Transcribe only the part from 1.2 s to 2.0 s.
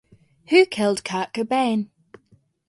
Cobain?